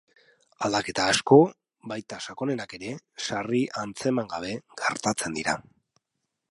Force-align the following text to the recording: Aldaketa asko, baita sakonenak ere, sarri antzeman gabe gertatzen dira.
Aldaketa 0.67 1.03
asko, 1.15 1.37
baita 1.91 2.19
sakonenak 2.31 2.73
ere, 2.79 2.95
sarri 3.27 3.61
antzeman 3.83 4.35
gabe 4.35 4.55
gertatzen 4.83 5.39
dira. 5.39 5.61